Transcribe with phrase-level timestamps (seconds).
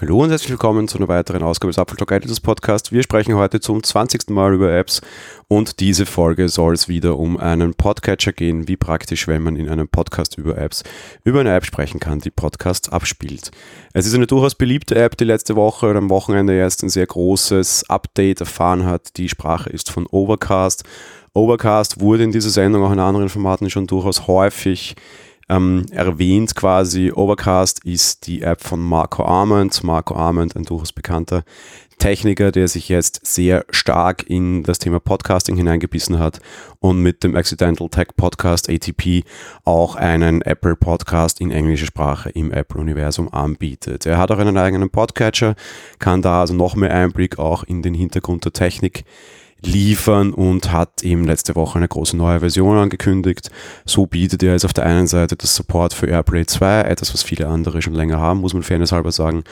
[0.00, 2.90] Hallo und herzlich willkommen zu einer weiteren Ausgabe des Apple Talk Editors Podcast.
[2.90, 4.28] Wir sprechen heute zum 20.
[4.30, 5.00] Mal über Apps
[5.46, 8.66] und diese Folge soll es wieder um einen Podcatcher gehen.
[8.66, 10.82] Wie praktisch, wenn man in einem Podcast über Apps
[11.22, 13.52] über eine App sprechen kann, die Podcasts abspielt.
[13.92, 17.06] Es ist eine durchaus beliebte App, die letzte Woche oder am Wochenende erst ein sehr
[17.06, 19.16] großes Update erfahren hat.
[19.16, 20.82] Die Sprache ist von Overcast.
[21.34, 24.96] Overcast wurde in dieser Sendung auch in anderen Formaten schon durchaus häufig
[25.48, 27.12] ähm, erwähnt quasi.
[27.12, 29.82] Overcast ist die App von Marco Arment.
[29.84, 31.44] Marco Arment, ein durchaus bekannter
[31.98, 36.40] Techniker, der sich jetzt sehr stark in das Thema Podcasting hineingebissen hat
[36.80, 39.24] und mit dem Accidental Tech Podcast ATP
[39.64, 44.06] auch einen Apple Podcast in englischer Sprache im Apple-Universum anbietet.
[44.06, 45.54] Er hat auch einen eigenen Podcatcher,
[45.98, 49.04] kann da also noch mehr Einblick auch in den Hintergrund der Technik
[49.66, 53.50] liefern und hat eben letzte Woche eine große neue Version angekündigt.
[53.84, 57.22] So bietet er jetzt auf der einen Seite das Support für AirPlay 2, etwas, was
[57.22, 59.44] viele andere schon länger haben, muss man fairness halber sagen,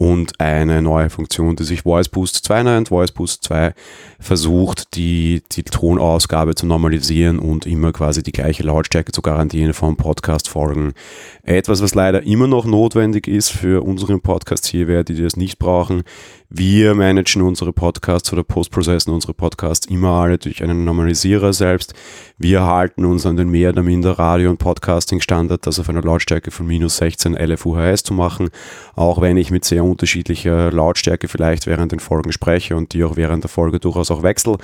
[0.00, 2.88] und eine neue Funktion, die sich Voice Boost 2 nennt.
[2.88, 3.74] Voice Boost 2
[4.18, 9.96] versucht, die, die Tonausgabe zu normalisieren und immer quasi die gleiche Lautstärke zu garantieren von
[9.96, 10.94] Podcast-Folgen.
[11.42, 15.58] Etwas, was leider immer noch notwendig ist für unseren Podcast hier, wer die das nicht
[15.58, 16.02] brauchen.
[16.48, 21.94] Wir managen unsere Podcasts oder postprocessen unsere Podcasts immer alle durch einen Normalisierer selbst.
[22.38, 26.50] Wir halten uns an den mehr oder minder Radio- und Podcasting-Standard, das auf einer Lautstärke
[26.50, 28.50] von minus 16 LFUHS zu machen,
[28.96, 33.16] auch wenn ich mit sehr unterschiedlicher Lautstärke vielleicht während den Folgen spreche und die auch
[33.16, 34.56] während der Folge durchaus auch wechsel.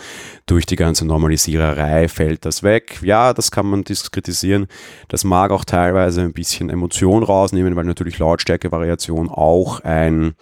[0.46, 2.98] Durch die ganze Normalisiererei fällt das weg.
[3.02, 4.66] Ja, das kann man diskretisieren.
[5.08, 10.34] Das mag auch teilweise ein bisschen Emotion rausnehmen, weil natürlich Lautstärkevariation auch ein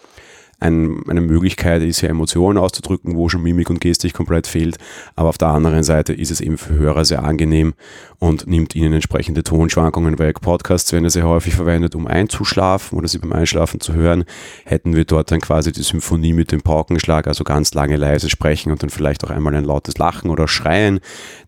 [0.59, 4.77] ein, eine Möglichkeit ist, ja Emotionen auszudrücken, wo schon Mimik und Gestik komplett fehlt.
[5.15, 7.73] Aber auf der anderen Seite ist es eben für Hörer sehr angenehm
[8.19, 10.41] und nimmt ihnen entsprechende Tonschwankungen weg.
[10.41, 14.23] Podcasts werden sehr häufig verwendet, um einzuschlafen oder sie beim Einschlafen zu hören.
[14.65, 18.71] Hätten wir dort dann quasi die Symphonie mit dem Paukenschlag, also ganz lange leise sprechen
[18.71, 20.99] und dann vielleicht auch einmal ein lautes Lachen oder Schreien,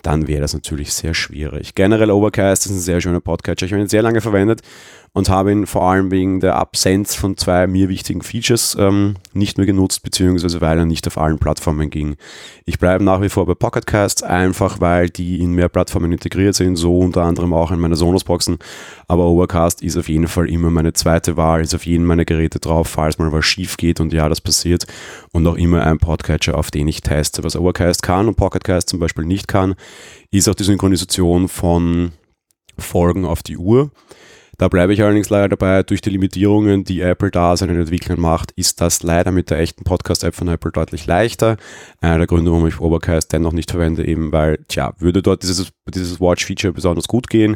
[0.01, 1.75] dann wäre das natürlich sehr schwierig.
[1.75, 3.65] Generell Overcast ist ein sehr schöner Podcatcher.
[3.65, 4.61] Ich habe ihn sehr lange verwendet
[5.17, 9.57] und habe ihn vor allem wegen der Absenz von zwei mir wichtigen Features ähm, nicht
[9.57, 12.17] mehr genutzt, beziehungsweise weil er nicht auf allen Plattformen ging.
[12.65, 16.75] Ich bleibe nach wie vor bei Pocketcasts, einfach weil die in mehr Plattformen integriert sind,
[16.75, 18.59] so unter anderem auch in meiner Sonos-Boxen.
[19.07, 22.59] Aber Overcast ist auf jeden Fall immer meine zweite Wahl, ist auf jeden meiner Geräte
[22.59, 24.85] drauf, falls mal was schief geht und ja, das passiert.
[25.31, 27.43] Und auch immer ein Podcatcher, auf den ich teste.
[27.43, 29.73] Was Overcast kann und Pocketcast zum Beispiel nicht kann,
[30.29, 32.11] ist auch die Synchronisation von
[32.77, 33.89] Folgen auf die Uhr.
[34.59, 38.51] Da bleibe ich allerdings leider dabei, durch die Limitierungen, die Apple da seinen Entwicklern macht,
[38.53, 41.57] ist das leider mit der echten Podcast-App von Apple deutlich leichter.
[42.01, 45.71] Einer der Gründe, warum ich Overcast dennoch nicht verwende, eben weil, tja, würde dort dieses,
[45.93, 47.55] dieses Watch-Feature besonders gut gehen,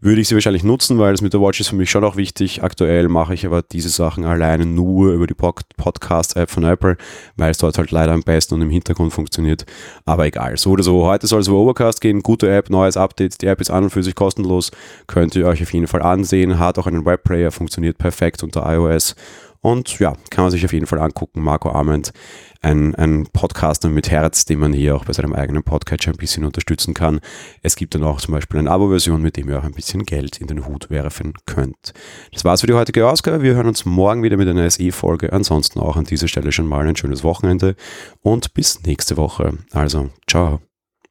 [0.00, 2.16] würde ich sie wahrscheinlich nutzen, weil das mit der Watch ist für mich schon auch
[2.16, 2.62] wichtig.
[2.62, 6.96] Aktuell mache ich aber diese Sachen alleine nur über die Podcast-App von Apple,
[7.36, 9.66] weil es dort halt leider am besten und im Hintergrund funktioniert.
[10.06, 11.06] Aber egal, so oder so.
[11.06, 12.22] Heute soll es über Overcast gehen.
[12.22, 13.42] Gute App, neues Update.
[13.42, 14.70] Die App ist an und für sich kostenlos.
[15.06, 16.58] Könnt ihr euch auf jeden Fall ansehen.
[16.58, 19.14] Hat auch einen Webplayer, funktioniert perfekt unter iOS.
[19.62, 21.42] Und ja, kann man sich auf jeden Fall angucken.
[21.42, 22.12] Marco Arment
[22.62, 26.44] ein, ein Podcaster mit Herz, den man hier auch bei seinem eigenen Podcatcher ein bisschen
[26.44, 27.20] unterstützen kann.
[27.62, 30.40] Es gibt dann auch zum Beispiel eine Abo-Version, mit dem ihr auch ein bisschen Geld
[30.40, 31.92] in den Hut werfen könnt.
[32.32, 33.42] Das war's für die heutige Ausgabe.
[33.42, 35.32] Wir hören uns morgen wieder mit einer SE-Folge.
[35.32, 37.76] Ansonsten auch an dieser Stelle schon mal ein schönes Wochenende
[38.22, 39.58] und bis nächste Woche.
[39.72, 40.60] Also, ciao.